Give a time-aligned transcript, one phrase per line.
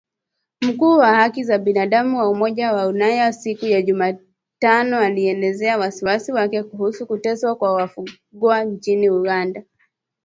[0.61, 6.63] Mkuu wa haki za binadamu wa Umoja wa Ulaya siku ya Jumatano alielezea wasiwasi wake
[6.63, 9.63] kuhusu kuteswa kwa wafungwa nchini Uganda.